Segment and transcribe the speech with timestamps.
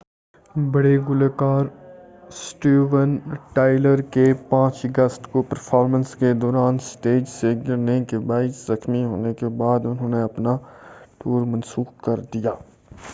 [0.71, 1.65] بڑے گلوکار
[2.37, 3.09] Steven
[3.53, 9.33] Tyler کے 5 اگست کو پرفارمنس کے دوران اسٹیج سے گرنے کے باعث زخمی ہونے
[9.35, 10.57] کے بعد انہوں نے اپنا
[11.19, 12.69] ٹور منسوخ کر دیا ہے